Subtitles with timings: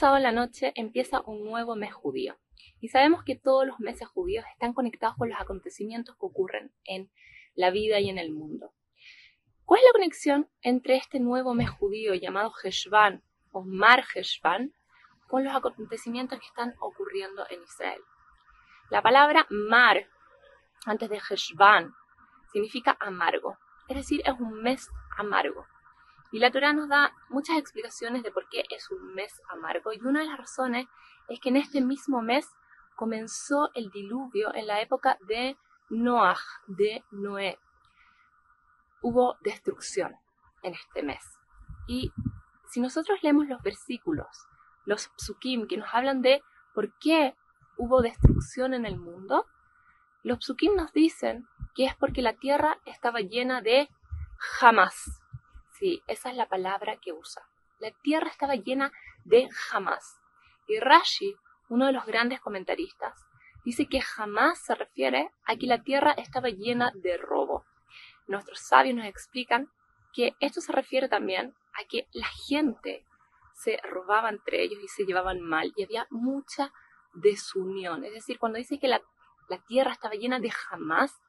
[0.00, 2.36] La noche empieza un nuevo mes judío.
[2.80, 7.12] Y sabemos que todos los meses judíos están conectados con los acontecimientos que ocurren en
[7.54, 8.72] la vida y en el mundo.
[9.64, 13.22] ¿Cuál es la conexión entre este nuevo mes judío llamado Heshvan
[13.52, 14.74] o Mar Heshvan
[15.28, 18.00] con los acontecimientos que están ocurriendo en Israel?
[18.90, 20.08] La palabra Mar,
[20.86, 21.94] antes de Heshvan,
[22.52, 23.56] significa amargo,
[23.88, 25.66] es decir, es un mes amargo.
[26.34, 29.92] Y la Torah nos da muchas explicaciones de por qué es un mes amargo.
[29.92, 30.88] Y una de las razones
[31.28, 32.44] es que en este mismo mes
[32.96, 35.56] comenzó el diluvio en la época de
[35.90, 37.60] Noah, de Noé.
[39.00, 40.16] Hubo destrucción
[40.64, 41.22] en este mes.
[41.86, 42.10] Y
[42.68, 44.48] si nosotros leemos los versículos,
[44.86, 46.42] los psukim, que nos hablan de
[46.74, 47.36] por qué
[47.76, 49.46] hubo destrucción en el mundo,
[50.24, 53.88] los psukim nos dicen que es porque la tierra estaba llena de
[54.36, 55.20] jamás.
[56.06, 57.42] Esa es la palabra que usa.
[57.78, 58.92] La tierra estaba llena
[59.24, 60.18] de jamás.
[60.66, 61.36] Y Rashi,
[61.68, 63.14] uno de los grandes comentaristas,
[63.64, 67.64] dice que jamás se refiere a que la tierra estaba llena de robo.
[68.26, 69.68] Nuestros sabios nos explican
[70.14, 73.04] que esto se refiere también a que la gente
[73.54, 76.72] se robaba entre ellos y se llevaban mal y había mucha
[77.12, 78.04] desunión.
[78.04, 79.02] Es decir, cuando dice que la,
[79.48, 81.20] la tierra estaba llena de jamás,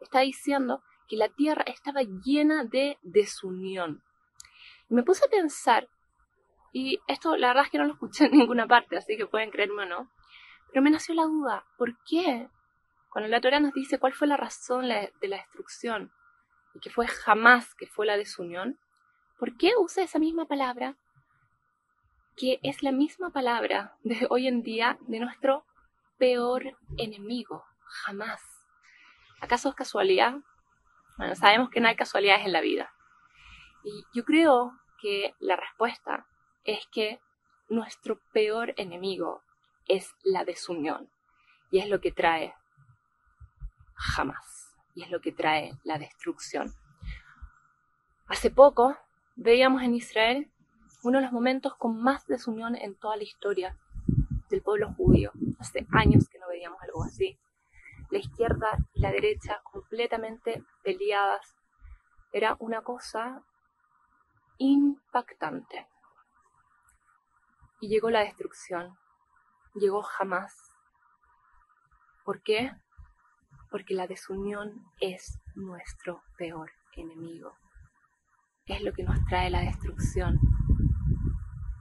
[0.00, 4.02] está diciendo que la tierra estaba llena de desunión.
[4.88, 5.88] Y me puse a pensar,
[6.72, 9.50] y esto la verdad es que no lo escuché en ninguna parte, así que pueden
[9.50, 10.10] creerme o no,
[10.68, 12.48] pero me nació la duda, ¿por qué?
[13.10, 16.12] Cuando la Torah nos dice cuál fue la razón de la destrucción,
[16.74, 18.78] y que fue jamás que fue la desunión,
[19.38, 20.96] ¿por qué usa esa misma palabra
[22.36, 25.64] que es la misma palabra de hoy en día de nuestro
[26.18, 28.40] peor enemigo, jamás.
[29.40, 30.36] ¿Acaso es casualidad?
[31.16, 32.92] Bueno, sabemos que no hay casualidades en la vida.
[33.84, 36.26] Y yo creo que la respuesta
[36.64, 37.20] es que
[37.68, 39.42] nuestro peor enemigo
[39.86, 41.10] es la desunión.
[41.70, 42.54] Y es lo que trae
[43.94, 44.74] jamás.
[44.94, 46.72] Y es lo que trae la destrucción.
[48.26, 48.96] Hace poco
[49.36, 50.50] veíamos en Israel
[51.02, 53.76] uno de los momentos con más desunión en toda la historia
[54.48, 55.32] del pueblo judío.
[55.58, 57.38] Hace años que no veíamos algo así.
[58.14, 61.56] La izquierda y la derecha completamente peleadas.
[62.30, 63.42] Era una cosa
[64.56, 65.88] impactante.
[67.80, 68.96] Y llegó la destrucción.
[69.74, 70.54] Llegó jamás.
[72.24, 72.70] ¿Por qué?
[73.68, 77.58] Porque la desunión es nuestro peor enemigo.
[78.66, 80.38] Es lo que nos trae la destrucción.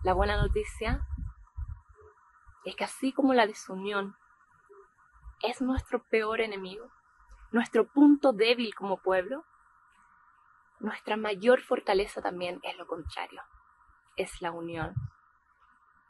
[0.03, 1.05] La buena noticia
[2.65, 4.15] es que así como la desunión
[5.43, 6.89] es nuestro peor enemigo,
[7.51, 9.43] nuestro punto débil como pueblo,
[10.79, 13.41] nuestra mayor fortaleza también es lo contrario,
[14.15, 14.95] es la unión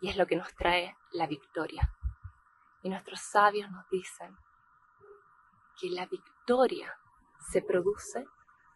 [0.01, 1.91] y es lo que nos trae la victoria.
[2.83, 4.37] Y nuestros sabios nos dicen
[5.79, 6.93] que la victoria
[7.51, 8.25] se produce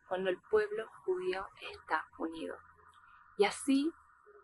[0.07, 2.57] cuando el pueblo judío está unido.
[3.37, 3.93] Y así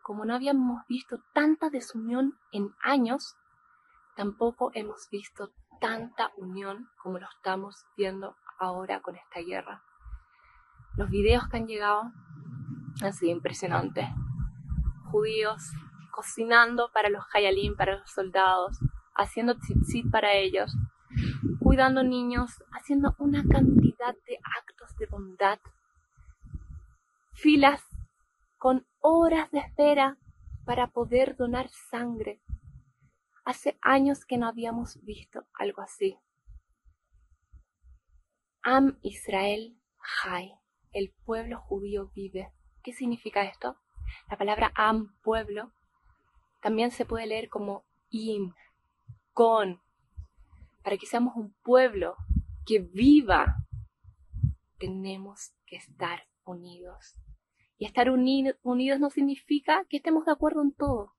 [0.04, 3.36] como no habíamos visto tanta desunión en años,
[4.16, 5.52] tampoco hemos visto
[5.84, 9.84] tanta unión como lo estamos viendo ahora con esta guerra.
[10.96, 12.04] Los videos que han llegado
[13.02, 14.08] han sido impresionantes.
[15.12, 15.62] Judíos
[16.10, 18.80] cocinando para los Hayalim, para los soldados,
[19.14, 20.74] haciendo tzitzit para ellos,
[21.60, 25.60] cuidando niños, haciendo una cantidad de actos de bondad,
[27.34, 27.84] filas
[28.58, 30.18] con horas de espera
[30.66, 32.40] para poder donar sangre.
[33.46, 36.18] Hace años que no habíamos visto algo así.
[38.62, 40.54] Am Israel Jai,
[40.94, 42.54] el pueblo judío vive.
[42.84, 43.78] ¿Qué significa esto?
[44.30, 45.74] La palabra Am, pueblo,
[46.62, 48.54] también se puede leer como Im,
[49.34, 49.82] con,
[50.84, 52.16] para que seamos un pueblo
[52.66, 53.58] que viva,
[54.78, 57.16] tenemos que estar unidos.
[57.78, 61.14] Y estar unidos no significa que estemos de acuerdo en todo.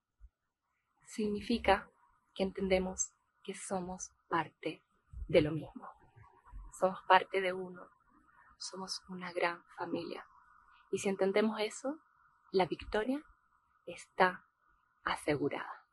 [1.04, 1.90] Significa
[2.34, 4.82] que entendemos que somos parte
[5.28, 5.88] de lo mismo.
[6.78, 7.88] Somos parte de uno.
[8.58, 10.26] Somos una gran familia.
[10.90, 11.98] Y si entendemos eso,
[12.50, 13.22] la victoria
[13.86, 14.44] está
[15.04, 15.83] asegurada.